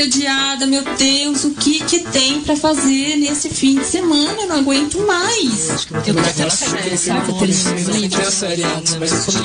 [0.00, 4.40] entediada, meu Deus, o que que tem pra fazer nesse fim de semana?
[4.40, 5.86] Eu não aguento mais.
[6.06, 8.08] Eu vou ter série.
[8.08, 9.42] Que eu série antes, mas eu sou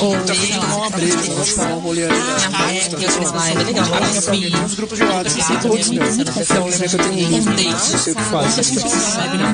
[1.57, 2.15] dar um rolê ali.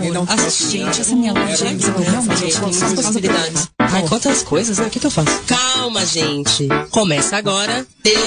[0.09, 3.69] é não o essa minha loja realmente tem muitas possibilidades.
[3.79, 4.85] Ai, quantas coisas, né?
[4.85, 5.41] O que, que eu faço?
[5.47, 6.67] Calma, gente.
[6.91, 7.85] Começa agora.
[8.03, 8.21] Deus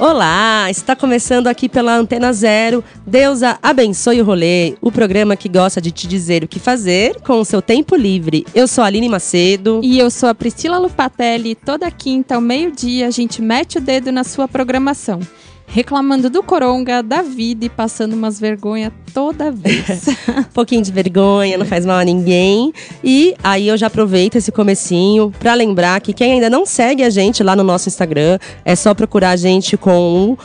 [0.00, 2.84] Olá, está começando aqui pela Antena Zero.
[3.04, 7.40] Deusa abençoe o rolê, o programa que gosta de te dizer o que fazer com
[7.40, 8.46] o seu tempo livre.
[8.54, 9.80] Eu sou a Aline Macedo.
[9.82, 11.56] E eu sou a Priscila Lupatelli.
[11.56, 15.18] Toda quinta ao meio-dia a gente mete o dedo na sua programação
[15.68, 20.08] reclamando do coronga, da vida e passando umas vergonhas toda vez.
[20.28, 22.72] um pouquinho de vergonha, não faz mal a ninguém.
[23.04, 27.10] E aí eu já aproveito esse comecinho para lembrar que quem ainda não segue a
[27.10, 30.38] gente lá no nosso Instagram, é só procurar a gente com o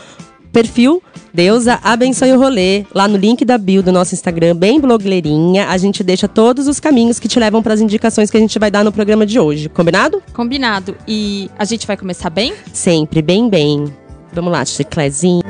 [0.52, 1.02] perfil
[1.34, 2.86] Deusa abençoe o rolê.
[2.94, 6.80] Lá no link da bio do nosso Instagram, bem blogueirinha, a gente deixa todos os
[6.80, 9.40] caminhos que te levam para as indicações que a gente vai dar no programa de
[9.40, 9.68] hoje.
[9.68, 10.22] Combinado?
[10.32, 10.96] Combinado.
[11.08, 12.54] E a gente vai começar bem?
[12.72, 14.03] Sempre, bem, bem.
[14.34, 15.44] Vamos lá, chiclezinho.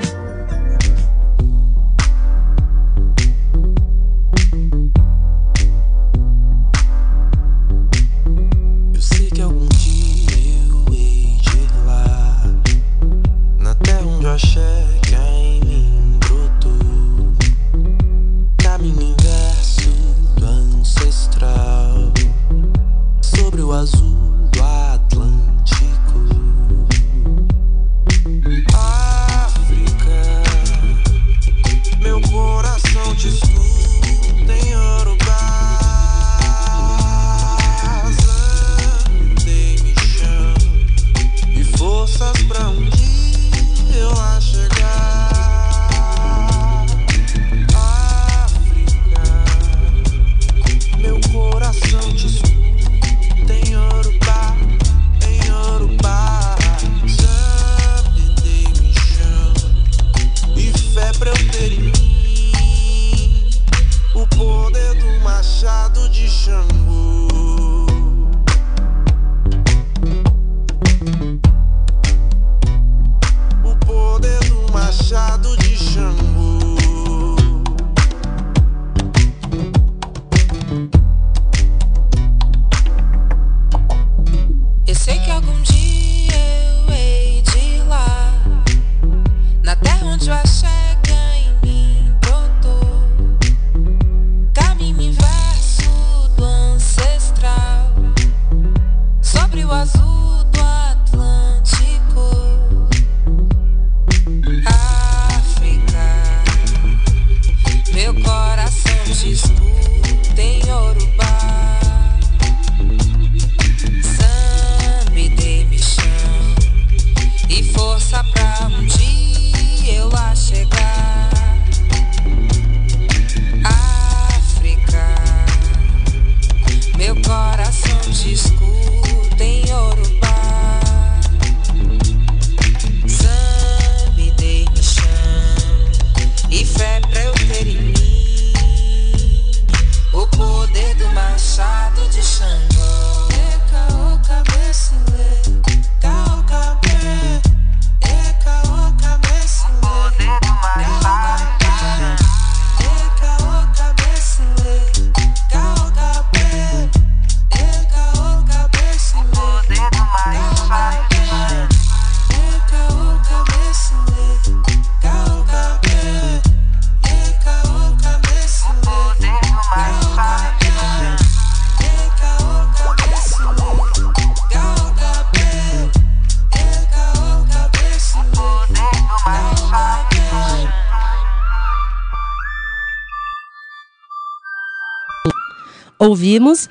[186.04, 186.70] Ouvimos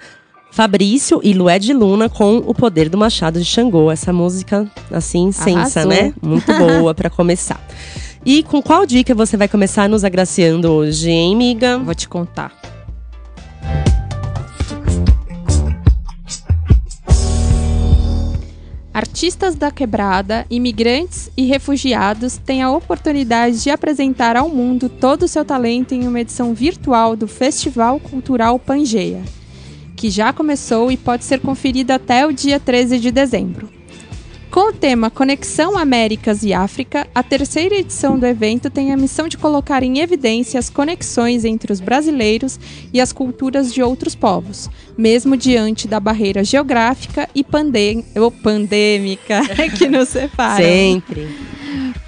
[0.51, 3.91] Fabrício e Lued Luna com O Poder do Machado de Xangô.
[3.91, 6.13] Essa música, assim, sensa, né?
[6.23, 7.61] Muito boa para começar.
[8.25, 11.79] E com qual dica você vai começar nos agraciando hoje, hein, amiga?
[11.79, 12.62] Vou te contar.
[19.23, 25.29] Artistas da quebrada, imigrantes e refugiados têm a oportunidade de apresentar ao mundo todo o
[25.29, 29.23] seu talento em uma edição virtual do Festival Cultural Pangeia.
[29.95, 33.71] que já começou e pode ser conferido até o dia 13 de dezembro.
[34.53, 39.27] Com o tema Conexão Américas e África, a terceira edição do evento tem a missão
[39.27, 42.61] de colocar em evidência as conexões entre os brasileiros
[42.93, 49.41] e as culturas de outros povos, mesmo diante da barreira geográfica e pandê ou pandêmica
[49.75, 50.63] que nos separa.
[50.63, 51.35] Sempre.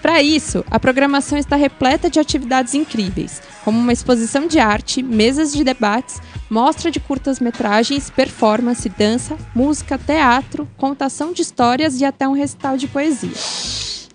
[0.02, 5.50] Para isso, a programação está repleta de atividades incríveis, como uma exposição de arte, mesas
[5.50, 6.20] de debates,
[6.50, 12.86] mostra de curtas-metragens, performance, dança, música, teatro, contação de histórias e até um recital de
[12.86, 13.30] poesia.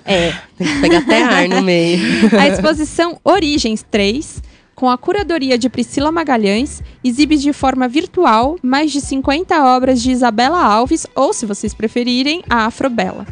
[0.06, 2.00] É, tem que pegar até ar no meio.
[2.40, 4.42] A exposição Origens 3,
[4.74, 10.12] com a curadoria de Priscila Magalhães, exibe de forma virtual mais de 50 obras de
[10.12, 13.28] Isabela Alves, ou, se vocês preferirem, a Afrobela.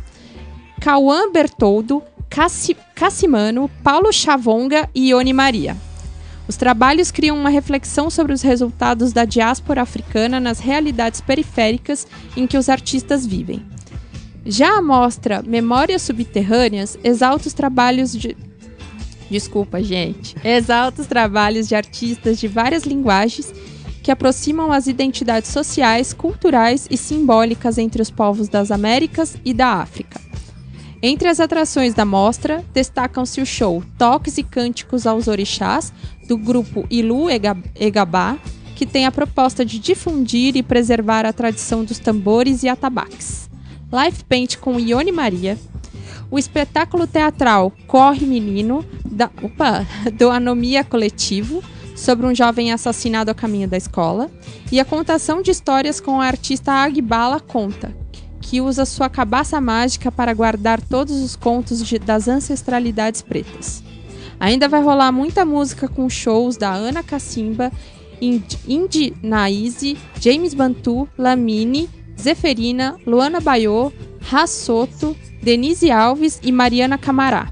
[0.82, 5.78] Cauã Bertoldo, Cassi Cassimano, Paulo Chavonga e Ione Maria.
[6.48, 12.48] Os trabalhos criam uma reflexão sobre os resultados da diáspora africana nas realidades periféricas em
[12.48, 13.66] que os artistas vivem.
[14.46, 18.38] Já a mostra Memórias Subterrâneas exalta os trabalhos de.
[19.30, 20.36] Desculpa, gente.
[20.42, 23.54] Exalta os trabalhos de artistas de várias linguagens
[24.02, 29.68] que aproximam as identidades sociais, culturais e simbólicas entre os povos das Américas e da
[29.74, 30.27] África.
[31.02, 35.94] Entre as atrações da mostra, destacam-se o show Toques e Cânticos aos Orixás,
[36.28, 38.38] do grupo Ilu Ega- Egabá,
[38.76, 43.50] que tem a proposta de difundir e preservar a tradição dos tambores e atabaques.
[43.92, 45.58] Life Paint com Ione Maria,
[46.30, 49.86] o espetáculo teatral Corre Menino, da, opa,
[50.18, 51.64] do Anomia Coletivo,
[51.96, 54.30] sobre um jovem assassinado a caminho da escola,
[54.72, 57.96] e a contação de histórias com a artista Agbala Conta,
[58.42, 63.84] que usa sua cabaça mágica para guardar todos os contos de- das ancestralidades pretas.
[64.39, 67.72] Ainda vai rolar muita música com shows da Ana Cacimba,
[68.22, 71.89] Ind- Indy Naize, James Bantu, Lamine,
[72.19, 73.92] Zeferina, Luana Baiô,
[74.22, 77.51] Rassoto, Denise Alves e Mariana Camará.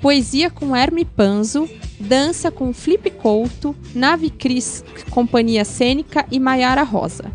[0.00, 1.68] Poesia com Herme Panzo,
[2.00, 7.30] dança com Flip Couto, Nave Cris Companhia Cênica e Maiara Rosa.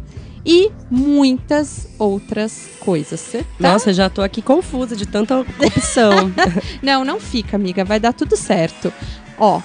[0.50, 3.22] E muitas outras coisas.
[3.34, 3.44] Tá?
[3.60, 6.32] Nossa, já tô aqui confusa de tanta opção.
[6.82, 7.84] Não, não fica, amiga.
[7.84, 8.94] Vai dar tudo certo.
[9.38, 9.62] Ó,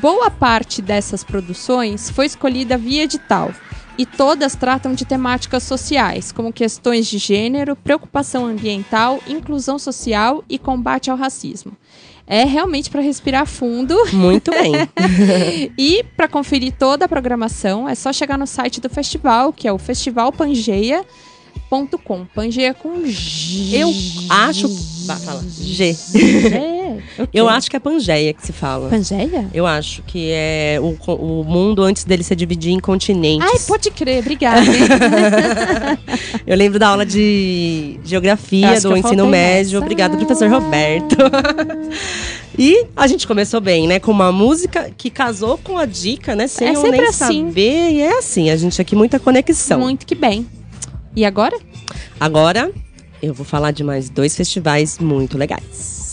[0.00, 3.54] boa parte dessas produções foi escolhida via edital.
[3.96, 10.58] E todas tratam de temáticas sociais, como questões de gênero, preocupação ambiental, inclusão social e
[10.58, 11.72] combate ao racismo.
[12.26, 13.94] É realmente para respirar fundo.
[14.12, 14.72] Muito bem.
[15.78, 19.72] E para conferir toda a programação, é só chegar no site do festival, que é
[19.72, 22.26] o festivalpangeia.com.
[22.34, 23.76] Pangeia com G.
[23.76, 23.92] Eu
[24.28, 24.66] acho.
[25.06, 25.44] Vai, fala.
[25.48, 25.96] G.
[26.52, 26.75] É,
[27.32, 28.88] Eu acho que é Pangeia que se fala.
[28.88, 29.48] Pangeia?
[29.52, 33.48] Eu acho que é o, o mundo antes dele se dividir em continentes.
[33.48, 34.60] Ai, pode crer, obrigada.
[36.46, 39.74] Eu lembro da aula de geografia do ensino médio.
[39.74, 39.84] nessa.
[39.84, 41.16] Obrigada, professor Roberto.
[42.58, 43.98] e a gente começou bem, né?
[43.98, 46.46] Com uma música que casou com a dica, né?
[46.46, 47.46] Sem É eu nem assim.
[47.46, 47.90] saber.
[47.92, 49.80] E é assim, a gente aqui muita conexão.
[49.80, 50.46] Muito que bem.
[51.14, 51.58] E agora?
[52.20, 52.70] Agora,
[53.22, 56.05] eu vou falar de mais dois festivais muito legais.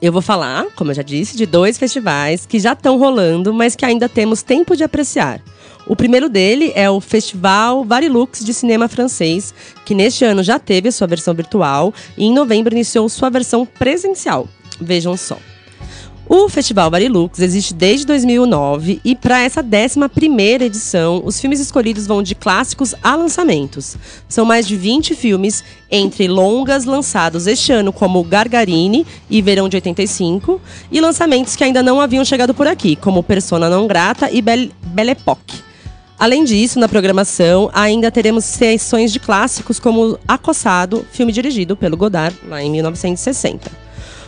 [0.00, 3.74] Eu vou falar, como eu já disse, de dois festivais que já estão rolando, mas
[3.74, 5.40] que ainda temos tempo de apreciar.
[5.86, 10.92] O primeiro dele é o Festival Varilux de Cinema Francês, que neste ano já teve
[10.92, 14.48] sua versão virtual e em novembro iniciou sua versão presencial.
[14.80, 15.38] Vejam só.
[16.28, 22.20] O Festival Barilux existe desde 2009 e para essa 11ª edição, os filmes escolhidos vão
[22.20, 23.96] de clássicos a lançamentos.
[24.28, 29.76] São mais de 20 filmes, entre longas lançados este ano como Gargarine e Verão de
[29.76, 34.42] 85, e lançamentos que ainda não haviam chegado por aqui, como Persona Não Grata e
[34.42, 35.62] Belle, Belle Époque.
[36.18, 42.36] Além disso, na programação, ainda teremos sessões de clássicos como Acossado, filme dirigido pelo Godard,
[42.48, 43.85] lá em 1960.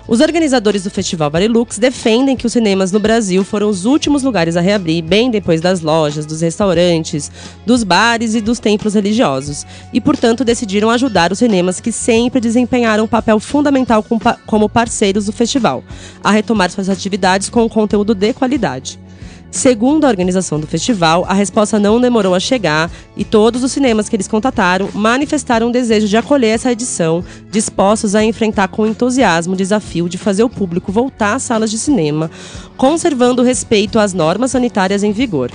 [0.09, 4.57] Os organizadores do Festival Barilux defendem que os cinemas no Brasil foram os últimos lugares
[4.57, 7.31] a reabrir, bem depois das lojas, dos restaurantes,
[7.67, 9.67] dos bares e dos templos religiosos.
[9.93, 14.03] E, portanto, decidiram ajudar os cinemas que sempre desempenharam um papel fundamental
[14.47, 15.85] como parceiros do festival,
[16.25, 18.99] a retomar suas atividades com conteúdo de qualidade.
[19.51, 24.09] Segundo a organização do festival, a resposta não demorou a chegar e todos os cinemas
[24.09, 29.55] que eles contataram manifestaram o desejo de acolher essa edição, dispostos a enfrentar com entusiasmo
[29.55, 32.31] o desafio de fazer o público voltar às salas de cinema,
[32.77, 35.51] conservando o respeito às normas sanitárias em vigor.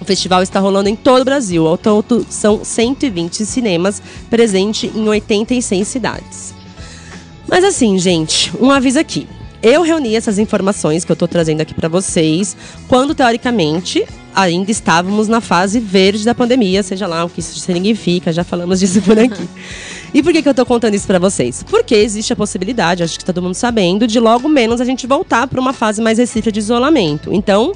[0.00, 5.08] O festival está rolando em todo o Brasil, ao todo são 120 cinemas presentes em
[5.08, 6.54] 86 cidades.
[7.48, 9.28] Mas assim, gente, um aviso aqui.
[9.64, 12.54] Eu reuni essas informações que eu tô trazendo aqui para vocês
[12.86, 14.04] quando, teoricamente,
[14.34, 18.78] ainda estávamos na fase verde da pandemia, seja lá o que isso significa, já falamos
[18.78, 19.48] disso por aqui.
[20.12, 21.62] E por que, que eu tô contando isso para vocês?
[21.62, 25.46] Porque existe a possibilidade, acho que todo mundo sabendo, de logo menos a gente voltar
[25.46, 27.32] para uma fase mais restrita de isolamento.
[27.32, 27.72] Então,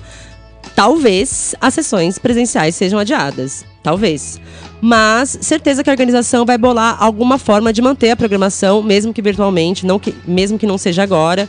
[0.76, 3.64] talvez as sessões presenciais sejam adiadas.
[3.83, 4.38] Talvez.
[4.80, 9.20] Mas certeza que a organização vai bolar alguma forma de manter a programação, mesmo que
[9.20, 11.49] virtualmente, não que, mesmo que não seja agora.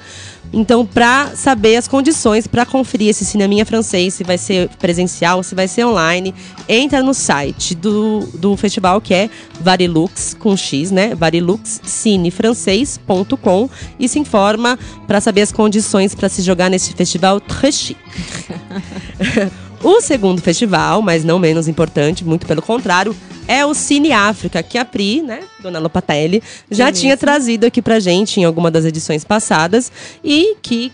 [0.51, 5.53] Então, para saber as condições para conferir esse cineminha francês, se vai ser presencial, se
[5.53, 6.33] vai ser online,
[6.67, 9.29] entra no site do, do festival que é
[9.61, 11.13] Varilux com X, né?
[11.13, 13.69] variluxcinefrancês.com
[13.99, 18.01] e se informa para saber as condições para se jogar nesse festival très chique.
[19.83, 23.15] O segundo festival, mas não menos importante, muito pelo contrário,
[23.47, 27.99] é o Cine África, que a Pri, né, Dona Lopatelli, já tinha trazido aqui pra
[27.99, 29.91] gente em alguma das edições passadas
[30.23, 30.91] e que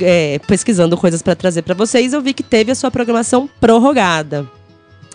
[0.00, 4.48] é, pesquisando coisas para trazer para vocês, eu vi que teve a sua programação prorrogada.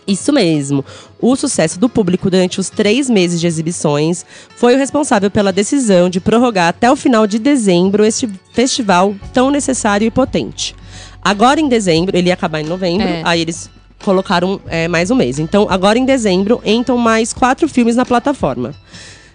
[0.07, 0.83] Isso mesmo.
[1.19, 4.25] O sucesso do público durante os três meses de exibições
[4.55, 9.51] foi o responsável pela decisão de prorrogar até o final de dezembro este festival tão
[9.51, 10.75] necessário e potente.
[11.23, 13.21] Agora em dezembro, ele ia acabar em novembro, É.
[13.25, 13.69] aí eles
[14.03, 15.39] colocaram é, mais um mês.
[15.39, 18.73] Então, agora em dezembro, entram mais quatro filmes na plataforma.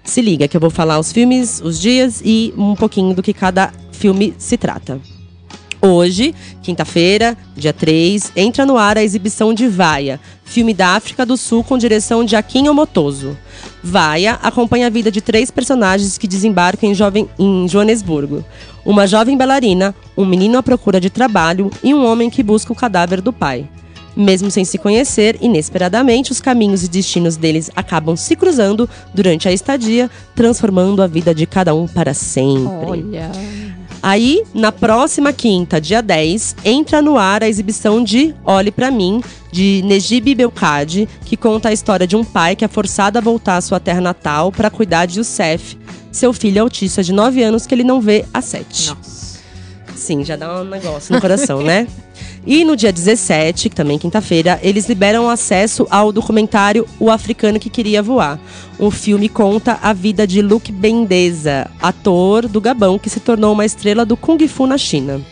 [0.02, 3.32] Se liga que eu vou falar os filmes, os dias e um pouquinho do que
[3.32, 5.00] cada filme se trata.
[5.80, 11.36] Hoje, quinta-feira, dia 3, entra no ar a exibição de Vaia, filme da África do
[11.36, 13.36] Sul com direção de Akin Omotoso.
[13.86, 18.42] Vaia acompanha a vida de três personagens que desembarcam em, jovem, em Joanesburgo.
[18.82, 22.76] Uma jovem bailarina, um menino à procura de trabalho e um homem que busca o
[22.76, 23.68] cadáver do pai.
[24.16, 29.52] Mesmo sem se conhecer, inesperadamente os caminhos e destinos deles acabam se cruzando durante a
[29.52, 32.86] estadia, transformando a vida de cada um para sempre.
[32.86, 33.30] Olha.
[34.02, 39.22] Aí, na próxima quinta, dia 10, entra no ar a exibição de Olhe Pra Mim,
[39.50, 43.56] de Nejib Belkadi, que conta a história de um pai que é forçado a voltar
[43.56, 45.78] à sua terra natal para cuidar de Youssef,
[46.12, 48.88] seu filho autista de 9 anos que ele não vê há 7.
[48.88, 49.13] Nossa.
[49.96, 51.86] Sim, já dá um negócio no coração, né?
[52.46, 57.58] E no dia 17, que também é quinta-feira, eles liberam acesso ao documentário O Africano
[57.58, 58.38] que Queria Voar.
[58.78, 63.64] O filme conta a vida de Luke Bendeza, ator do Gabão que se tornou uma
[63.64, 65.22] estrela do Kung Fu na China.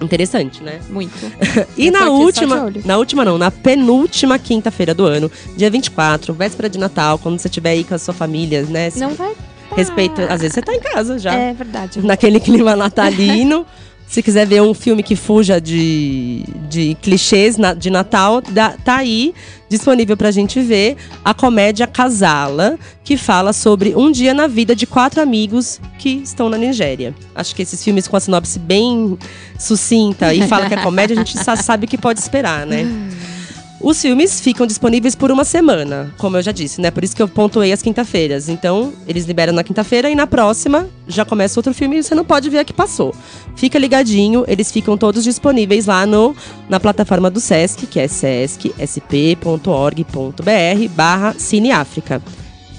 [0.00, 0.80] Interessante, né?
[0.88, 1.12] Muito.
[1.76, 6.70] E Eu na última, na última não, na penúltima quinta-feira do ano, dia 24, véspera
[6.70, 8.90] de Natal, quando você estiver aí com a sua família, né?
[8.96, 9.34] Não vai.
[9.76, 12.00] Respeito, às vezes você tá em casa já É verdade.
[12.04, 13.66] naquele clima natalino.
[14.08, 18.40] Se quiser ver um filme que fuja de, de clichês de Natal,
[18.82, 19.34] tá aí
[19.68, 24.86] disponível pra gente ver a comédia Casala, que fala sobre um dia na vida de
[24.86, 27.14] quatro amigos que estão na Nigéria.
[27.34, 29.18] Acho que esses filmes com a sinopse bem
[29.58, 32.86] sucinta e fala que é comédia, a gente sabe o que pode esperar, né?
[33.80, 36.90] Os filmes ficam disponíveis por uma semana, como eu já disse, né?
[36.90, 38.48] Por isso que eu pontuei as quinta-feiras.
[38.48, 42.24] Então, eles liberam na quinta-feira e na próxima já começa outro filme e você não
[42.24, 43.14] pode ver a que passou.
[43.54, 46.34] Fica ligadinho, eles ficam todos disponíveis lá no,
[46.68, 48.58] na plataforma do Sesc, que é sescsp.org.br
[50.96, 52.20] barra Cineáfrica.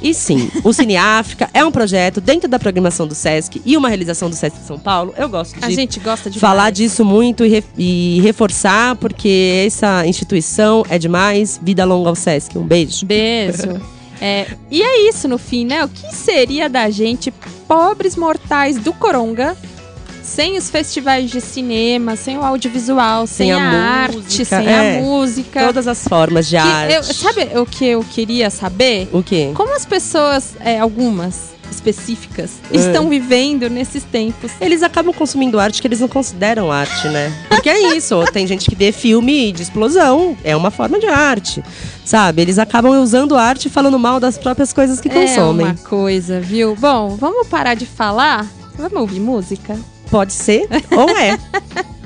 [0.01, 3.89] E sim, o Cine África é um projeto dentro da programação do Sesc e uma
[3.89, 5.13] realização do Sesc de São Paulo.
[5.17, 9.63] Eu gosto de A gente gosta de falar disso muito e, re- e reforçar, porque
[9.67, 11.59] essa instituição é demais.
[11.61, 12.57] Vida longa ao Sesc.
[12.57, 13.05] Um beijo.
[13.05, 13.79] Beijo.
[14.21, 15.85] É, e é isso no fim, né?
[15.85, 17.31] O que seria da gente,
[17.65, 19.55] pobres mortais do Coronga,
[20.29, 24.67] sem os festivais de cinema, sem o audiovisual, sem, Sem a a, arte, música, sem
[24.67, 24.99] é.
[24.99, 25.65] a música?
[25.65, 26.93] Todas as formas de Que arte.
[26.93, 29.09] eu- sabe o que eu queria saber?
[29.11, 29.51] O quê?
[29.55, 32.77] Como as pessoas, é, algumas específicas, É.
[32.77, 34.51] estão vivendo nesses tempos?
[34.61, 37.31] Eles acabam consumindo arte que eles não consideram arte, né?
[37.49, 38.23] Porque é isso.
[38.33, 40.35] Tem gente que vê filme de explosão.
[40.43, 41.63] É uma forma de arte.
[42.05, 42.41] Sabe?
[42.41, 45.67] Eles acabam usando arte e falando mal das próprias coisas que consomem.
[45.67, 46.75] É uma coisa, viu?
[46.75, 48.45] Bom, vamos parar de falar?
[48.75, 49.77] Vamos ouvir música?
[50.09, 51.37] Pode ser ou é.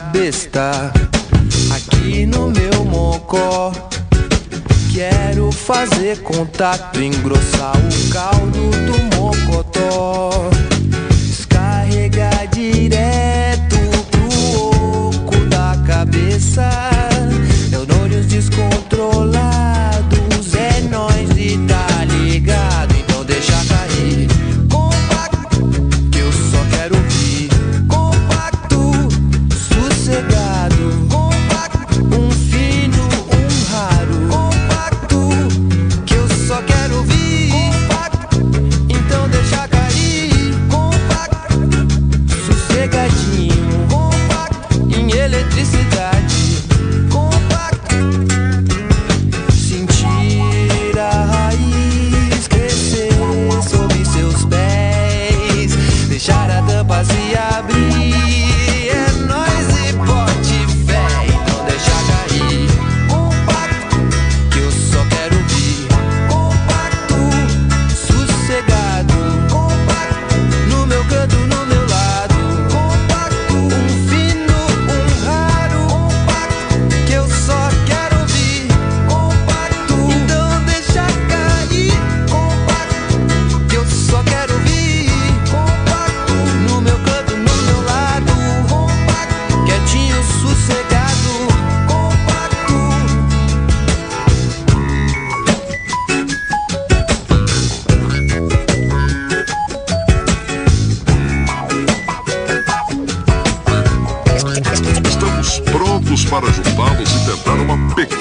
[0.00, 0.92] besta
[1.74, 3.72] aqui no meu mocó.
[4.92, 9.13] Quero fazer contato, engrossar o caldo do mocotó.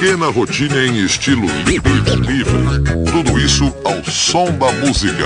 [0.04, 1.94] Pequena rotina em estilo livre.
[2.28, 2.84] livre.
[3.10, 5.24] Tudo isso ao som da música.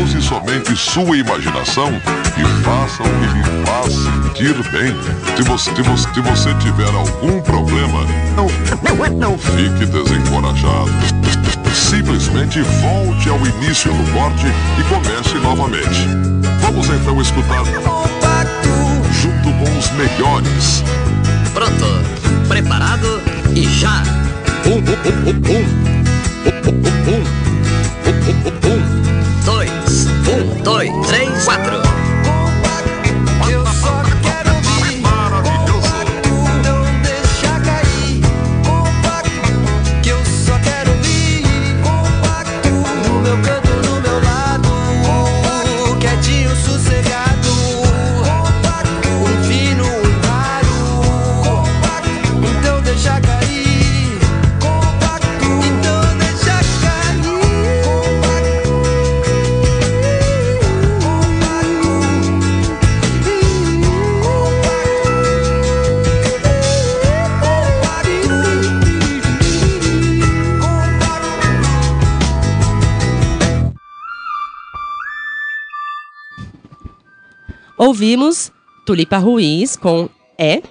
[0.00, 4.94] Use somente sua imaginação e faça o que lhe faz sentir bem.
[5.36, 8.06] Se você, se você, se você tiver algum problema,
[8.36, 10.92] não, não, fique desencorajado.
[11.74, 16.06] Simplesmente volte ao início do corte e comece novamente.
[16.60, 17.64] Vamos então escutar
[19.20, 20.84] junto com os melhores.
[21.52, 22.11] Pronto,
[22.52, 23.22] preparado
[23.56, 24.02] e já.
[24.66, 25.64] Um, um, um, um, um.
[26.44, 27.32] Um, um, um.
[28.68, 31.91] Um, dois, um, dois, três, quatro.
[77.86, 78.52] Ouvimos
[78.86, 80.62] Tulipa Ruiz com É.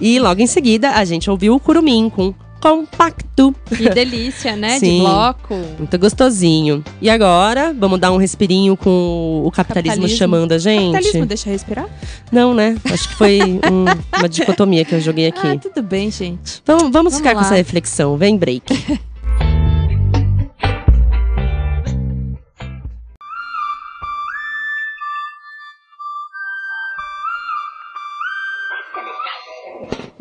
[0.00, 3.54] E logo em seguida a gente ouviu o Curumim com Compacto.
[3.76, 4.78] Que delícia, né?
[4.80, 4.96] Sim.
[4.98, 5.54] De bloco.
[5.78, 6.82] Muito gostosinho.
[7.00, 10.18] E agora, vamos dar um respirinho com o capitalismo, Capitalismo.
[10.18, 10.92] chamando a gente?
[10.92, 11.86] Capitalismo deixa respirar?
[12.32, 12.76] Não, né?
[12.92, 15.46] Acho que foi um- uma dicotomia que eu joguei aqui.
[15.46, 16.60] Ah, tudo bem, gente.
[16.62, 17.46] Então vamos Vamos ficar com lá.
[17.46, 18.16] essa reflexão.
[18.16, 18.64] Vem, break.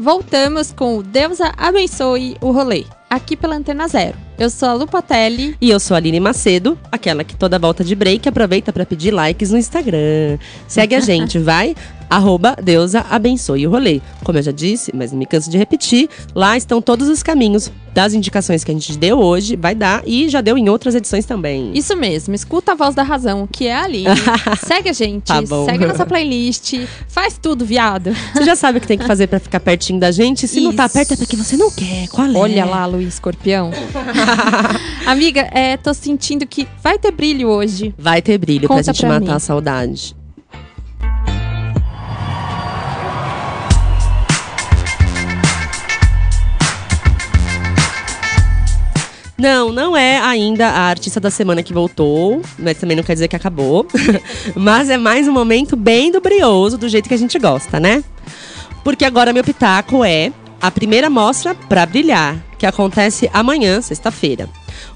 [0.06, 4.25] Voltamos com o Deusa Abençoe o Rolê, aqui pela Antena Zero.
[4.38, 5.56] Eu sou a Lupatelli.
[5.62, 9.12] E eu sou a Aline Macedo, aquela que toda volta de break aproveita pra pedir
[9.12, 10.38] likes no Instagram.
[10.68, 11.74] Segue a gente, vai?
[12.10, 14.00] Arroba Deusa abençoe o rolê.
[14.24, 17.72] Como eu já disse, mas não me canso de repetir, lá estão todos os caminhos
[17.96, 21.26] das indicações que a gente deu hoje, vai dar e já deu em outras edições
[21.26, 21.72] também.
[21.74, 24.06] Isso mesmo, escuta a voz da razão, que é a Aline.
[24.68, 26.74] segue a gente, Tá segue a nossa playlist,
[27.08, 28.14] faz tudo, viado.
[28.34, 30.48] Você já sabe o que tem que fazer pra ficar pertinho da gente.
[30.48, 30.94] Se não tá Isso.
[30.94, 32.08] perto é porque você não quer.
[32.10, 32.32] Qual é?
[32.38, 33.72] Olha lá, Luiz Escorpião.
[35.06, 37.94] Amiga, é, tô sentindo que vai ter brilho hoje.
[37.98, 39.32] Vai ter brilho pra Conta gente pra matar mim.
[39.32, 40.16] a saudade.
[49.38, 53.28] Não, não é ainda a artista da semana que voltou, mas também não quer dizer
[53.28, 53.86] que acabou.
[54.56, 58.04] mas é mais um momento bem do brioso, do jeito que a gente gosta, né?
[58.84, 64.50] Porque agora meu pitaco é a primeira mostra pra brilhar, que acontece amanhã, sexta-feira.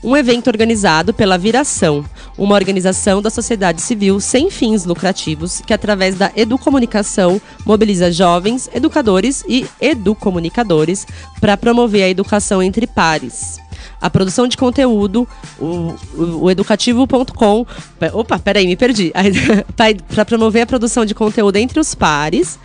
[0.04, 2.04] Um evento organizado pela Viração,
[2.36, 9.44] uma organização da sociedade civil sem fins lucrativos que, através da educomunicação, mobiliza jovens, educadores
[9.48, 11.06] e educomunicadores
[11.40, 13.60] para promover a educação entre pares.
[14.02, 15.28] A produção de conteúdo,
[15.60, 17.66] o, o, o educativo.com.
[18.14, 19.14] Opa, peraí, me perdi.
[20.16, 22.58] Para promover a produção de conteúdo entre os pares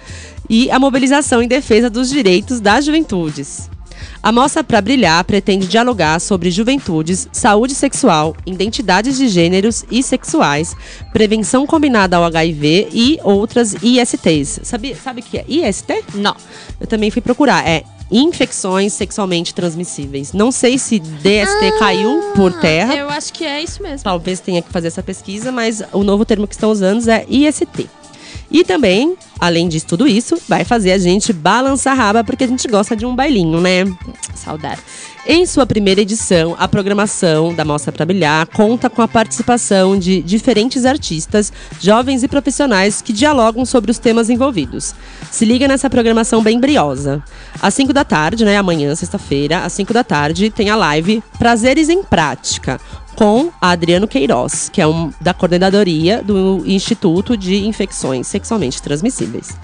[0.49, 3.74] e a mobilização em defesa dos direitos das juventudes.
[4.25, 10.75] A Mostra para Brilhar pretende dialogar sobre juventudes, saúde sexual, identidades de gêneros e sexuais,
[11.13, 14.61] prevenção combinada ao HIV e outras ISTs.
[14.63, 16.05] Sabe, sabe o que é IST?
[16.15, 16.35] Não.
[16.81, 17.69] Eu também fui procurar.
[17.69, 20.33] É infecções sexualmente transmissíveis.
[20.33, 22.95] Não sei se DST caiu por terra.
[22.95, 24.05] Eu acho que é isso mesmo.
[24.05, 27.91] Talvez tenha que fazer essa pesquisa, mas o novo termo que estão usando é IST.
[28.55, 32.47] E também, além disso tudo isso, vai fazer a gente balançar a raba, porque a
[32.47, 33.83] gente gosta de um bailinho, né?
[34.33, 34.81] Saudade.
[35.27, 40.21] Em sua primeira edição, a programação da Mostra para Brilhar conta com a participação de
[40.21, 44.95] diferentes artistas, jovens e profissionais que dialogam sobre os temas envolvidos.
[45.31, 47.25] Se liga nessa programação bem briosa.
[47.63, 51.89] Às 5 da tarde, né, amanhã, sexta-feira, às 5 da tarde, tem a live Prazeres
[51.89, 52.79] em Prática,
[53.17, 59.57] com Adriano Queiroz, que é um da coordenadoria do Instituto de Infecções Sexualmente Transmissíveis.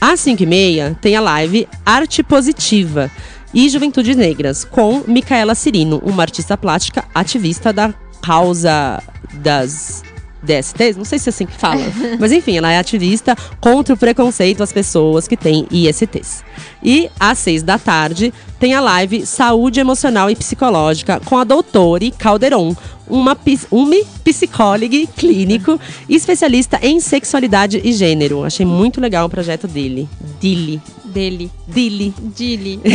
[0.00, 3.08] Às 5 e meia, tem a live Arte Positiva
[3.54, 9.00] e Juventudes Negras, com Micaela Cirino, uma artista plástica ativista da causa
[9.34, 10.02] das
[10.42, 11.80] DSTs, não sei se é assim que fala,
[12.20, 16.44] mas enfim, ela é ativista contra o preconceito às pessoas que têm ISTs.
[16.82, 22.10] E às seis da tarde tem a live Saúde Emocional e Psicológica com a doutora
[22.18, 23.36] Calderon, uma,
[23.70, 28.44] uma psicóloga clínico especialista em sexualidade e gênero.
[28.44, 30.08] Achei muito legal o projeto dele.
[30.40, 30.80] Dili.
[31.14, 31.50] Dele.
[31.68, 32.12] Dili.
[32.34, 32.80] Dili.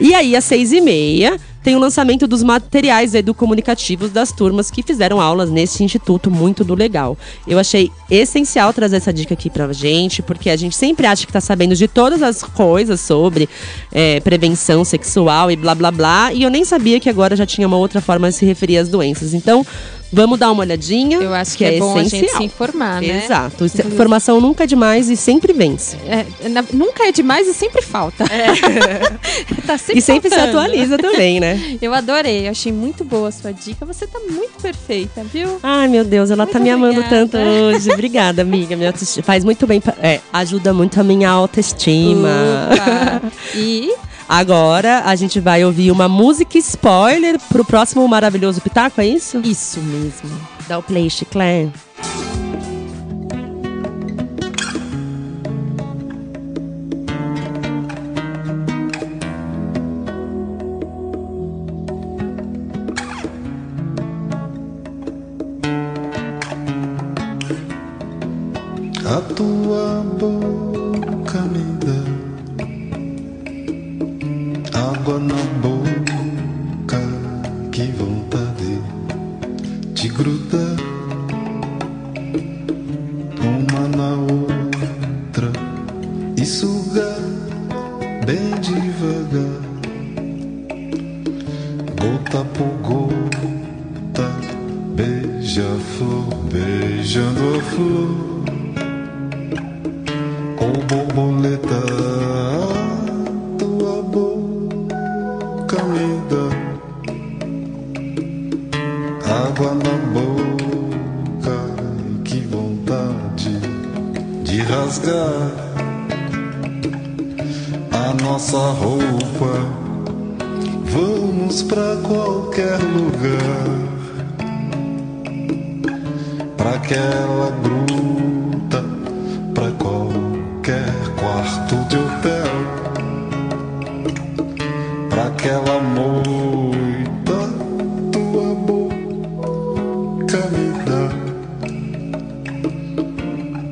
[0.00, 4.82] E aí, às seis e meia, tem o lançamento dos materiais educomunicativos das turmas que
[4.82, 7.16] fizeram aulas nesse instituto muito do legal.
[7.46, 11.32] Eu achei essencial trazer essa dica aqui pra gente, porque a gente sempre acha que
[11.32, 13.48] tá sabendo de todas as coisas sobre
[13.92, 17.68] é, prevenção sexual e blá blá blá, e eu nem sabia que agora já tinha
[17.68, 19.34] uma outra forma de se referir às doenças.
[19.34, 19.64] Então,
[20.12, 21.18] vamos dar uma olhadinha.
[21.18, 22.36] Eu acho que, é, bom a gente essencial.
[22.38, 23.24] se informar, né?
[23.24, 23.64] Exato.
[23.64, 25.96] Informação nunca é demais e sempre vence.
[26.06, 28.24] É, na- nunca é demais e sempre falta.
[29.66, 30.58] tá sempre e sempre se faltando.
[30.58, 31.78] atualiza também, né?
[31.80, 33.84] Eu adorei, achei muito boa a sua dica.
[33.86, 35.58] Você tá muito perfeita, viu?
[35.62, 37.28] Ai, meu Deus, ela tá Muito me amando obrigada.
[37.28, 37.90] tanto hoje.
[37.92, 38.76] Obrigada, amiga.
[38.76, 38.92] Minha.
[39.22, 39.80] Faz muito bem.
[39.80, 42.28] pra- é, ajuda muito a minha autoestima.
[42.72, 43.22] Opa.
[43.54, 43.92] E
[44.28, 49.40] Agora a gente vai ouvir uma música spoiler pro próximo maravilhoso Pitaco, é isso?
[49.44, 50.30] isso mesmo.
[50.68, 51.68] Dá o play, Chiclé.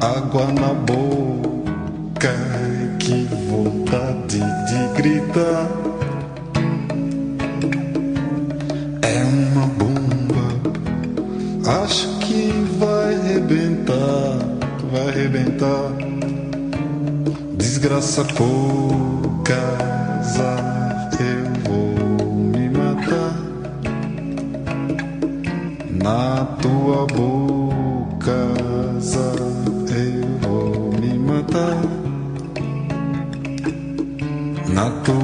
[0.00, 2.34] Água na boca,
[2.98, 5.68] que vontade de gritar.
[9.02, 10.48] É uma bomba,
[11.82, 14.38] acho que vai rebentar,
[14.90, 15.92] vai rebentar.
[17.58, 20.69] Desgraça por casa,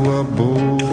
[0.06, 0.85] tua boca,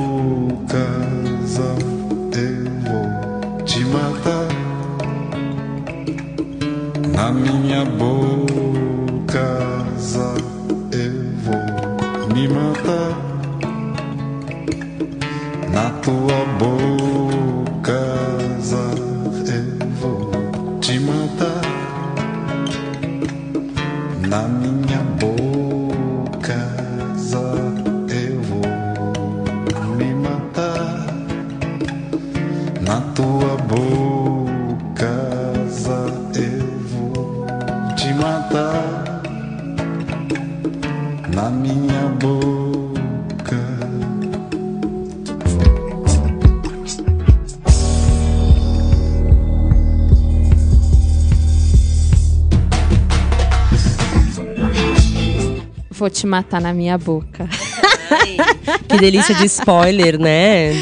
[56.03, 57.47] Vou te matar na minha boca.
[58.89, 60.73] Que delícia de spoiler, né?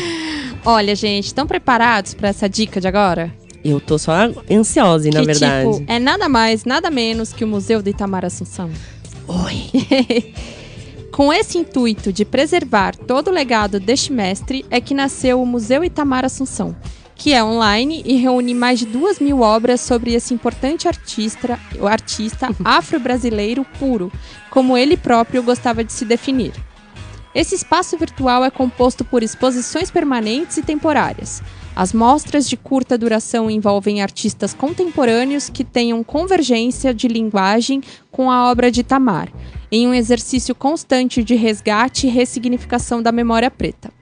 [0.66, 3.32] Olha, gente, estão preparados pra essa dica de agora?
[3.64, 4.14] Eu tô só
[4.50, 5.74] ansiosa, na que, verdade.
[5.74, 8.72] tipo, é nada mais, nada menos que o Museu do Itamar Assunção.
[9.28, 10.34] Oi.
[11.14, 15.84] Com esse intuito de preservar todo o legado deste mestre, é que nasceu o Museu
[15.84, 16.76] Itamar Assunção,
[17.22, 21.86] que é online e reúne mais de duas mil obras sobre esse importante artista, o
[21.86, 24.12] artista afro-brasileiro puro,
[24.50, 26.52] como ele próprio gostava de se definir.
[27.36, 31.44] Esse espaço virtual é composto por exposições permanentes e temporárias.
[31.76, 38.50] As mostras de curta duração envolvem artistas contemporâneos que tenham convergência de linguagem com a
[38.50, 39.32] obra de Tamar,
[39.72, 43.94] em um exercício constante de resgate e ressignificação da memória preta.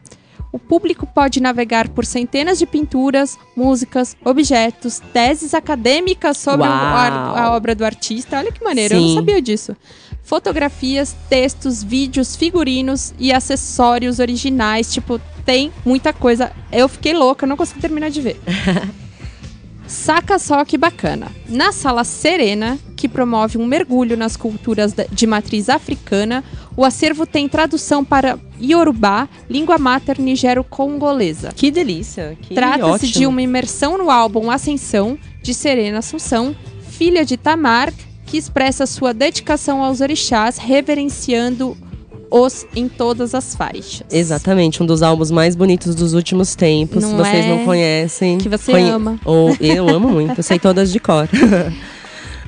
[0.51, 7.35] O público pode navegar por centenas de pinturas, músicas, objetos, teses acadêmicas sobre Uau.
[7.35, 8.37] a obra do artista.
[8.37, 9.15] Olha que maneiro, eu não Sim.
[9.15, 9.75] sabia disso.
[10.23, 14.91] Fotografias, textos, vídeos, figurinos e acessórios originais.
[14.91, 16.51] Tipo, tem muita coisa.
[16.71, 18.39] Eu fiquei louca, não consegui terminar de ver.
[19.87, 21.31] Saca só que bacana.
[21.47, 26.43] Na Sala Serena, que promove um mergulho nas culturas de matriz africana,
[26.75, 31.53] o acervo tem tradução para Yorubá, língua mater nigero-congolesa.
[31.55, 32.37] Que delícia.
[32.41, 36.53] Que Trata-se de uma imersão no álbum Ascensão, de Serena Assunção,
[36.89, 37.93] filha de Tamar,
[38.25, 44.03] que expressa sua dedicação aos orixás, reverenciando-os em todas as faixas.
[44.11, 47.01] Exatamente, um dos álbuns mais bonitos dos últimos tempos.
[47.01, 47.47] Não Se vocês é?
[47.47, 48.37] não conhecem.
[48.39, 49.17] Que você ama.
[49.23, 51.29] Ou eu amo muito, eu sei todas de cor.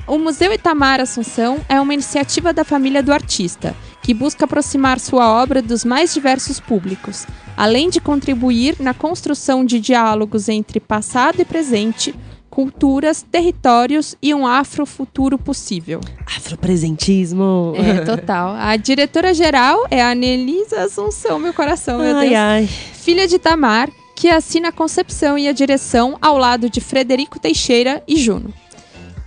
[0.06, 5.30] O Museu Itamar Assunção é uma iniciativa da família do artista, que busca aproximar sua
[5.30, 7.24] obra dos mais diversos públicos,
[7.56, 12.12] além de contribuir na construção de diálogos entre passado e presente,
[12.50, 16.00] culturas, territórios e um afrofuturo possível.
[16.26, 17.72] Afropresentismo.
[17.76, 18.54] É, total.
[18.58, 22.38] A diretora-geral é a Anelisa Assunção, meu coração, meu Ai, Deus.
[22.38, 22.66] ai.
[22.66, 28.02] Filha de Tamar, que assina a concepção e a direção ao lado de Frederico Teixeira
[28.06, 28.52] e Juno.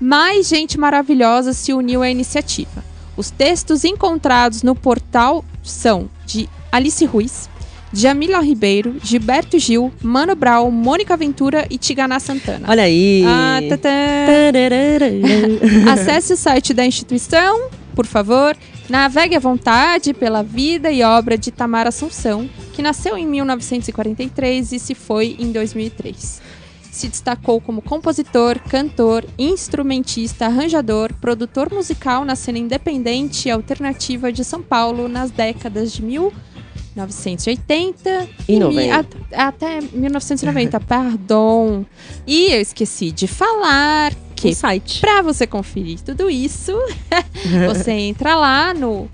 [0.06, 2.86] Mais gente maravilhosa se uniu à iniciativa.
[3.18, 7.50] Os textos encontrados no portal são de Alice Ruiz,
[7.92, 12.68] Jamila Ribeiro, Gilberto Gil, Mano Brown, Mônica Ventura e Tiganá Santana.
[12.70, 13.24] Olha aí.
[13.26, 13.60] Ah.
[15.92, 18.56] Acesse o site da instituição, por favor.
[18.88, 24.78] Navegue à vontade pela vida e obra de Tamar Assunção, que nasceu em 1943 e
[24.78, 26.42] se foi em 2003.
[26.96, 34.46] Se destacou como compositor, cantor, instrumentista, arranjador, produtor musical na cena independente e alternativa de
[34.46, 39.18] São Paulo nas décadas de 1980 E 90.
[39.34, 41.86] a- até 1990, perdão.
[42.26, 45.02] E eu esqueci de falar que site.
[45.02, 46.72] Pra você conferir tudo isso,
[47.68, 49.10] você entra lá no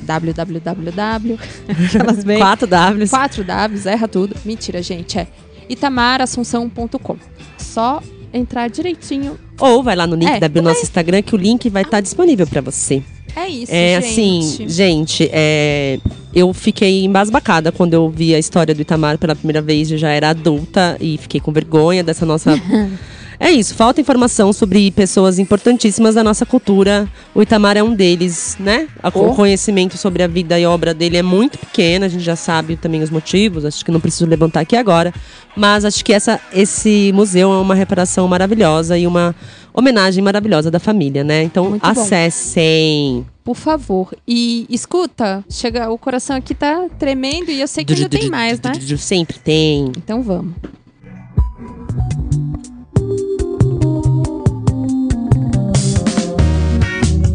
[0.00, 1.38] www.
[1.68, 2.38] Aquelas bem.
[2.38, 3.10] 4 Ws.
[3.10, 4.36] 4 Ws, erra tudo.
[4.44, 5.18] Mentira, gente.
[5.18, 5.26] É
[5.68, 7.16] itamarassunção.com.
[7.58, 8.02] Só
[8.32, 9.38] entrar direitinho.
[9.60, 12.00] Ou vai lá no link É, da bio nosso Instagram que o link vai estar
[12.00, 13.02] disponível pra você.
[13.34, 14.06] É isso, É gente.
[14.10, 15.98] assim, gente, é,
[16.34, 20.08] eu fiquei embasbacada quando eu vi a história do Itamar pela primeira vez, eu já
[20.10, 22.52] era adulta e fiquei com vergonha dessa nossa.
[23.38, 27.08] é isso, falta informação sobre pessoas importantíssimas da nossa cultura.
[27.34, 28.88] O Itamar é um deles, né?
[29.02, 29.30] A- Oh.
[29.30, 32.76] O conhecimento sobre a vida e obra dele é muito pequeno, a gente já sabe
[32.76, 35.12] também os motivos, acho que não preciso levantar aqui agora.
[35.56, 39.34] Mas acho que essa, esse museu é uma reparação maravilhosa e uma
[39.72, 41.42] homenagem maravilhosa da família, né?
[41.42, 41.88] Então Muito bom.
[41.88, 43.26] acessem.
[43.44, 44.12] Por favor.
[44.26, 48.60] E escuta, chega, o coração aqui tá tremendo e eu sei que ainda tem mais,
[48.60, 48.72] né?
[48.98, 49.92] Sempre tem.
[49.96, 50.52] Então vamos.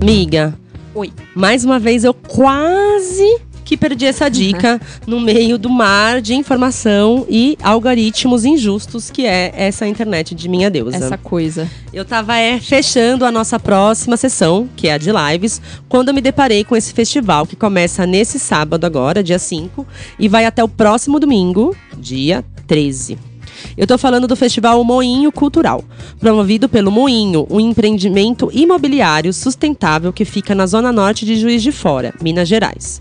[0.02, 0.58] Amiga,
[0.96, 1.14] Oi.
[1.36, 7.24] mais uma vez eu quase que perdi essa dica no meio do mar de informação
[7.30, 10.98] e algoritmos injustos que é essa internet de minha deusa.
[10.98, 11.70] Essa coisa.
[11.94, 16.16] Eu tava é, fechando a nossa próxima sessão, que é a de lives, quando eu
[16.16, 19.86] me deparei com esse festival que começa nesse sábado agora, dia 5,
[20.18, 23.31] e vai até o próximo domingo, dia 13.
[23.78, 25.84] Eu tô falando do Festival Moinho Cultural,
[26.20, 31.72] promovido pelo Moinho, um empreendimento imobiliário sustentável que fica na zona norte de Juiz de
[31.72, 33.00] Fora, Minas Gerais.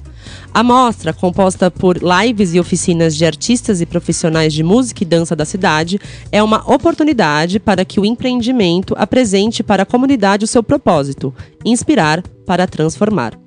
[0.53, 5.37] A mostra, composta por lives e oficinas de artistas e profissionais de música e dança
[5.37, 6.01] da cidade,
[6.33, 12.23] é uma oportunidade para que o empreendimento apresente para a comunidade o seu propósito: inspirar
[12.45, 13.39] para transformar.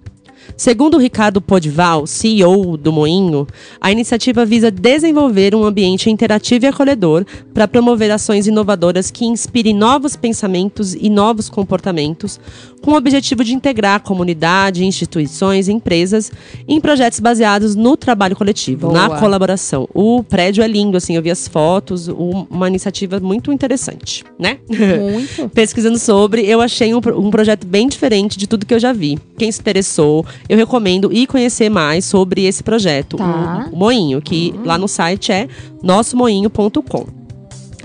[0.55, 3.47] Segundo Ricardo Podival, CEO do Moinho,
[3.81, 9.73] a iniciativa visa desenvolver um ambiente interativo e acolhedor para promover ações inovadoras que inspirem
[9.73, 12.39] novos pensamentos e novos comportamentos,
[12.81, 16.31] com o objetivo de integrar a comunidade, instituições e empresas
[16.67, 19.07] em projetos baseados no trabalho coletivo, Boa.
[19.07, 19.87] na colaboração.
[19.93, 24.57] O prédio é lindo, assim, eu vi as fotos, um- uma iniciativa muito interessante, né?
[24.69, 25.49] Muito.
[25.55, 29.17] pesquisando sobre, eu achei um, um projeto bem diferente de tudo que eu já vi.
[29.37, 33.69] Quem se interessou, eu recomendo ir conhecer mais sobre esse projeto, Tá.
[33.71, 35.47] o, Moinho, que lá no site é
[35.81, 37.23] nossomoinho.com.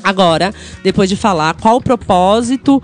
[0.03, 2.83] Agora, depois de falar qual o propósito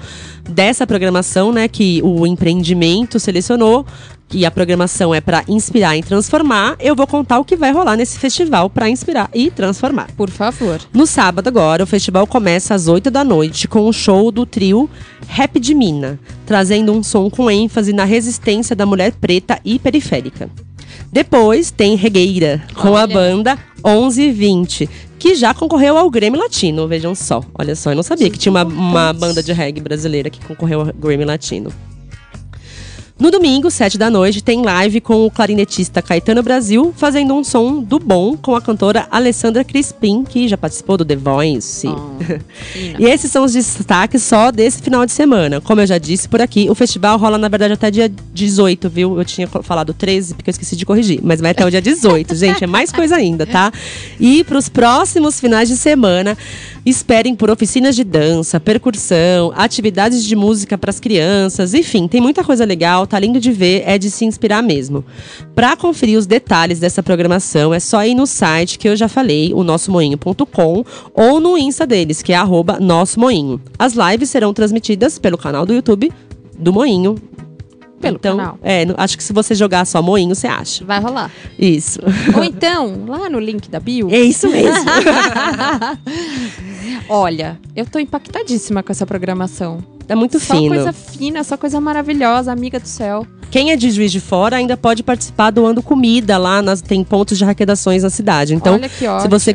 [0.49, 3.87] dessa programação, né, que o empreendimento selecionou,
[4.33, 7.97] e a programação é para inspirar e transformar, eu vou contar o que vai rolar
[7.97, 10.09] nesse festival para inspirar e transformar.
[10.17, 10.81] Por favor.
[10.93, 14.91] No sábado agora, o festival começa às 8 da noite com o show do trio
[15.29, 20.51] Rap de Mina, trazendo um som com ênfase na resistência da mulher preta e periférica.
[21.13, 23.15] Depois tem Regueira, com a Olha.
[23.15, 27.41] banda 1120, que já concorreu ao Grammy Latino, vejam só.
[27.57, 30.81] Olha só, eu não sabia que tinha uma, uma banda de reggae brasileira que concorreu
[30.81, 31.73] ao Grammy Latino.
[33.17, 37.81] No domingo, 7 da noite, tem live com o clarinetista Caetano Brasil, fazendo um som
[37.81, 41.87] do bom com a cantora Alessandra Crispim, que já participou do The Voice.
[42.99, 45.61] e esses são os destaques só desse final de semana.
[45.61, 49.17] Como eu já disse por aqui, o festival rola, na verdade, até dia 18, viu?
[49.17, 51.21] Eu tinha falado 13, porque eu esqueci de corrigir.
[51.23, 52.65] Mas vai até o dia 18, gente.
[52.65, 53.73] É mais coisa ainda, tá?
[54.19, 56.37] E para os próximos finais de semana,
[56.85, 61.75] esperem por oficinas de dança, percussão, atividades de música para as crianças.
[61.75, 65.05] Enfim, tem muita coisa legal, tá lindo de ver, é de se inspirar mesmo.
[65.55, 69.53] Para conferir os detalhes dessa programação, é só ir no site que eu já falei,
[69.55, 73.61] o nossomoinho.com, ou no Insta deles, que é arroba nosso moinho.
[73.79, 76.13] As lives serão transmitidas pelo canal do YouTube
[76.59, 77.17] do Moinho.
[78.05, 78.59] Pelo então, canal.
[78.63, 80.85] É, acho que se você jogar só Moinho, você acha.
[80.85, 81.31] Vai rolar.
[81.59, 82.01] Isso.
[82.37, 84.11] Ou então, lá no link da bio.
[84.11, 84.85] É isso mesmo.
[87.09, 89.83] Olha, eu tô impactadíssima com essa programação.
[90.07, 90.75] Tá muito só fino.
[90.75, 93.27] coisa fina, só coisa maravilhosa, amiga do céu.
[93.51, 97.39] Quem é de Juiz de Fora ainda pode participar doando comida lá, nas, tem pontos
[97.39, 98.53] de arrecadações na cidade.
[98.53, 99.55] Então, Olha que se você,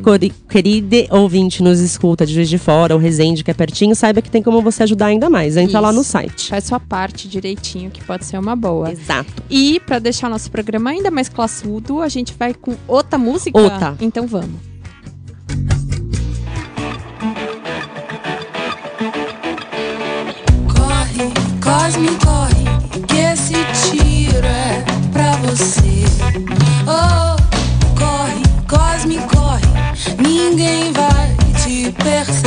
[0.50, 4.32] querido ouvinte, nos escuta de Juiz de Fora ou Resende, que é pertinho, saiba que
[4.32, 5.58] tem como você ajudar ainda mais.
[5.58, 6.12] Entra lá no Isso.
[6.12, 6.48] site.
[6.48, 8.90] Faz sua parte direitinho, que pode ser uma boa.
[8.90, 9.44] Exato.
[9.50, 13.60] E pra deixar nosso programa ainda mais classudo, a gente vai com outra música.
[13.60, 13.98] Outra.
[14.00, 14.69] Então vamos.
[21.90, 22.66] Cosme, corre,
[23.08, 23.56] que esse
[23.90, 26.06] tiro é pra você.
[26.86, 27.36] Oh,
[27.98, 29.66] corre, Cosme, corre,
[30.22, 32.39] ninguém vai te perceber.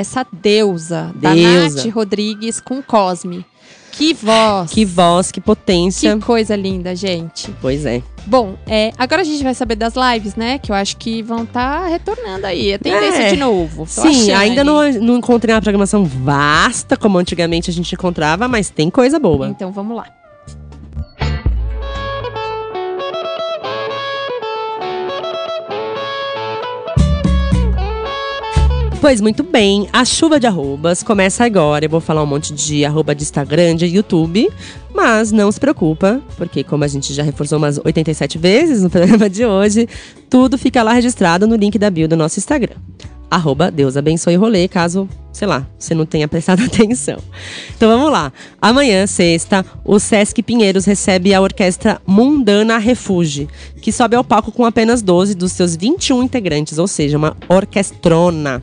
[0.00, 1.84] Essa deusa, da Deusa.
[1.84, 3.44] Nath Rodrigues com Cosme.
[3.92, 4.70] Que voz!
[4.70, 6.16] Que voz, que potência.
[6.16, 7.52] Que coisa linda, gente.
[7.60, 8.02] Pois é.
[8.24, 10.58] Bom, é, agora a gente vai saber das lives, né?
[10.58, 12.70] Que eu acho que vão estar retornando aí.
[12.70, 13.30] É tendência É.
[13.30, 13.84] de novo.
[13.86, 14.66] Sim, ainda aí.
[14.66, 19.48] não, não encontrei uma programação vasta como antigamente a gente encontrava, mas tem coisa boa.
[19.48, 20.06] Então vamos lá.
[29.00, 31.86] Pois muito bem, a chuva de arrobas começa agora.
[31.86, 34.46] Eu vou falar um monte de arroba de Instagram, de YouTube,
[34.94, 39.30] mas não se preocupa, porque como a gente já reforçou umas 87 vezes no programa
[39.30, 39.88] de hoje,
[40.28, 42.74] tudo fica lá registrado no link da bio do nosso Instagram.
[43.30, 47.18] Arroba Deus abençoe rolê, caso, sei lá, você não tenha prestado atenção.
[47.74, 48.30] Então vamos lá.
[48.60, 53.48] Amanhã, sexta, o Sesc Pinheiros recebe a orquestra Mundana Refuge,
[53.80, 58.62] que sobe ao palco com apenas 12 dos seus 21 integrantes, ou seja, uma orquestrona.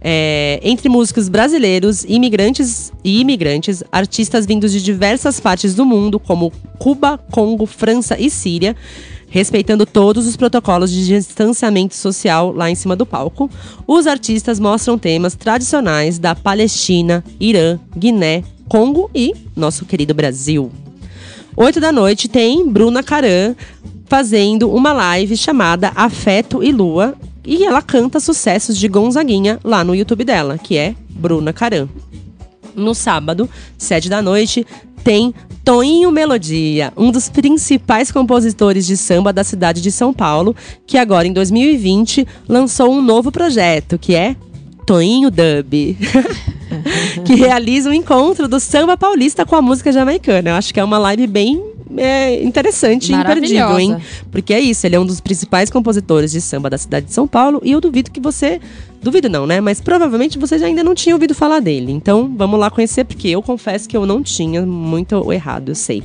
[0.00, 6.52] É, entre músicos brasileiros, imigrantes e imigrantes, artistas vindos de diversas partes do mundo, como
[6.78, 8.76] Cuba, Congo, França e Síria,
[9.28, 13.50] respeitando todos os protocolos de distanciamento social lá em cima do palco.
[13.86, 20.70] Os artistas mostram temas tradicionais da Palestina, Irã, Guiné, Congo e nosso querido Brasil.
[21.56, 23.54] 8 da noite tem Bruna Caran
[24.06, 27.14] fazendo uma live chamada Afeto e Lua.
[27.44, 31.88] E ela canta sucessos de Gonzaguinha lá no YouTube dela, que é Bruna Caran.
[32.74, 34.66] No sábado, 7 da noite,
[35.04, 40.98] tem Toinho Melodia, um dos principais compositores de samba da cidade de São Paulo, que
[40.98, 44.34] agora em 2020 lançou um novo projeto, que é
[44.86, 45.96] Toinho Dub.
[47.24, 50.50] que realiza um encontro do samba paulista com a música jamaicana.
[50.50, 51.62] Eu acho que é uma live bem
[51.96, 53.96] é, interessante e imperdível, hein?
[54.30, 57.26] Porque é isso, ele é um dos principais compositores de samba da cidade de São
[57.26, 58.60] Paulo e eu duvido que você.
[59.02, 59.60] Duvido não, né?
[59.60, 61.92] Mas provavelmente você já ainda não tinha ouvido falar dele.
[61.92, 66.02] Então vamos lá conhecer, porque eu confesso que eu não tinha muito errado, eu sei.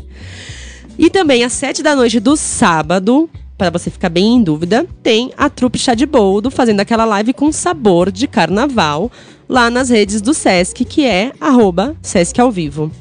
[0.97, 5.31] E também às sete da noite do sábado, para você ficar bem em dúvida, tem
[5.37, 9.09] a trupe Chá de Boldo fazendo aquela live com sabor de carnaval
[9.47, 12.91] lá nas redes do Sesc, que é arroba Sesc ao vivo.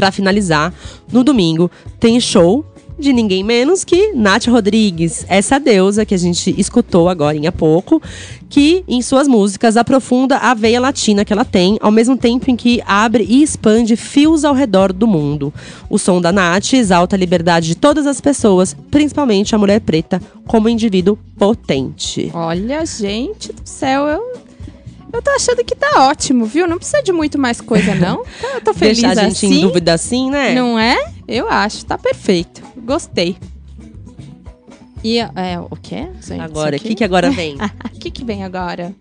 [0.00, 0.72] Para finalizar,
[1.12, 2.64] no domingo tem show
[2.98, 8.00] de ninguém menos que Nath Rodrigues, essa deusa que a gente escutou agora há pouco,
[8.48, 12.56] que em suas músicas aprofunda a veia latina que ela tem, ao mesmo tempo em
[12.56, 15.52] que abre e expande fios ao redor do mundo.
[15.90, 20.18] O som da Nath exalta a liberdade de todas as pessoas, principalmente a mulher preta,
[20.46, 22.30] como indivíduo potente.
[22.32, 24.49] Olha, gente do céu, eu.
[25.12, 26.66] Eu tô achando que tá ótimo, viu?
[26.66, 28.24] Não precisa de muito mais coisa, não.
[28.40, 29.58] Tá- Eu tô feliz Deixar a gente assim.
[29.58, 30.54] em dúvida assim, né?
[30.54, 30.96] Não é?
[31.26, 32.62] Eu acho, tá perfeito.
[32.76, 33.36] Gostei.
[35.02, 36.08] E é, o quê?
[36.20, 36.40] gente?
[36.40, 37.56] Agora, o que, que agora vem?
[37.84, 38.94] O que, que vem agora?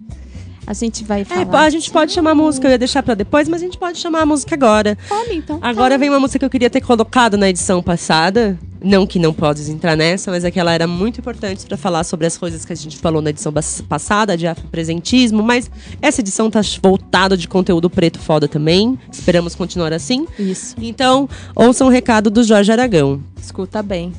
[0.69, 1.61] A gente vai É, falar.
[1.63, 3.97] a gente pode chamar a música, eu ia deixar pra depois, mas a gente pode
[3.97, 4.95] chamar a música agora.
[5.07, 5.57] Fome, então.
[5.63, 8.55] Agora vem uma música que eu queria ter colocado na edição passada.
[8.79, 12.03] Não que não podes entrar nessa, mas é que ela era muito importante pra falar
[12.03, 13.51] sobre as coisas que a gente falou na edição
[13.89, 15.41] passada, de afropresentismo.
[15.41, 15.71] Mas
[16.03, 18.97] essa edição tá voltada de conteúdo preto foda também.
[19.11, 20.27] Esperamos continuar assim.
[20.37, 20.75] Isso.
[20.79, 23.19] Então, ouçam o recado do Jorge Aragão.
[23.41, 24.13] Escuta bem.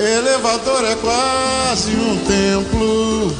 [0.00, 3.36] Elevador é quase um templo,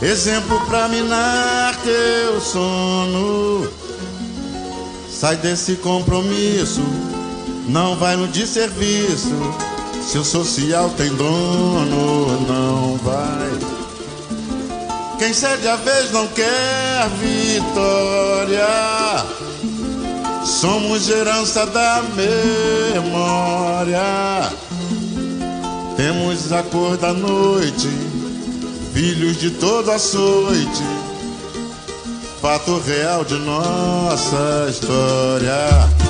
[0.00, 3.68] exemplo pra minar teu sono.
[5.10, 6.80] Sai desse compromisso,
[7.68, 9.28] não vai no desserviço.
[10.10, 13.50] Se o social tem dono, não vai.
[15.18, 18.66] Quem cede a vez não quer vitória.
[20.46, 22.02] Somos herança da
[22.94, 24.00] memória.
[25.96, 27.88] Temos a cor da noite,
[28.92, 30.82] filhos de toda açoite.
[32.40, 36.03] Fato real de nossa história.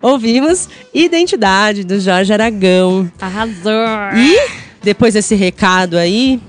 [0.00, 3.10] Ouvimos Identidade do Jorge Aragão.
[3.20, 4.16] Arrasou!
[4.16, 4.38] E
[4.82, 6.40] depois desse recado aí,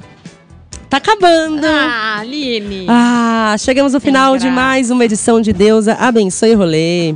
[0.88, 1.66] tá acabando.
[1.66, 2.86] Ah, Aline!
[2.88, 7.16] Ah, chegamos ao final de mais uma edição de Deusa Abençoe Rolê.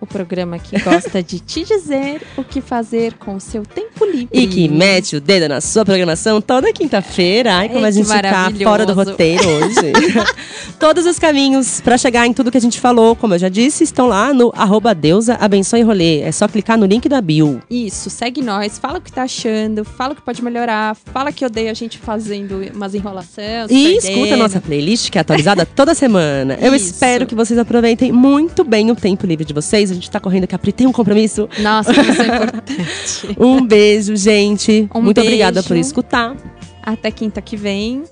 [0.00, 3.91] O programa que gosta de te dizer o que fazer com o seu tempo
[4.32, 7.54] E que mete o dedo na sua programação toda quinta-feira.
[7.54, 9.92] Ai, como Ai, a que gente tá fora do roteiro hoje.
[10.78, 13.84] Todos os caminhos pra chegar em tudo que a gente falou, como eu já disse,
[13.84, 16.20] estão lá no arroba Deusa Abençoe Rolê.
[16.20, 17.60] É só clicar no link da bio.
[17.70, 21.44] Isso, segue nós, fala o que tá achando, fala o que pode melhorar, fala que
[21.44, 23.70] odeia a gente fazendo umas enrolações.
[23.70, 26.58] E escuta a nossa playlist, que é atualizada toda semana.
[26.60, 26.86] Eu Isso.
[26.86, 29.90] espero que vocês aproveitem muito bem o tempo livre de vocês.
[29.90, 31.48] A gente tá correndo aqui, a Pri tem um compromisso.
[31.60, 33.36] Nossa, isso é importante.
[33.38, 34.88] Um beijo, gente.
[34.94, 35.68] Um muito obrigada beijo.
[35.68, 36.36] por escutar.
[36.82, 38.04] Até quinta que vem.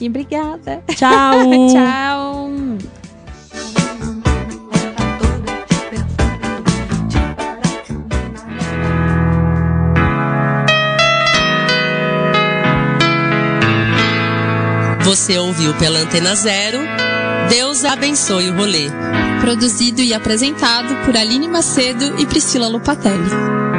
[0.00, 0.82] E obrigada.
[0.96, 1.68] Tchau.
[1.72, 2.50] Tchau.
[15.04, 16.78] Você ouviu pela Antena Zero.
[17.48, 18.88] Deus abençoe o rolê.
[19.40, 23.73] Produzido e apresentado por Aline Macedo e Priscila Lupatelli.